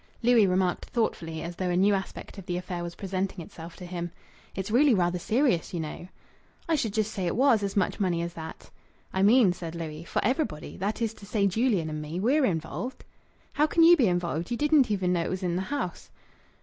[0.23, 3.85] Louis remarked, thoughtfully, as though a new aspect of the affair was presenting itself to
[3.85, 4.09] him
[4.55, 6.07] "It's really rather serious, you know!"
[6.67, 8.71] "I should just say it was as much money as that!"
[9.13, 10.75] "I mean," said Louis, "for everybody.
[10.75, 12.19] That is to say, Julian and me.
[12.19, 13.05] We're involved."
[13.53, 14.49] "How can you be involved?
[14.49, 16.09] You didn't even know it was in the house."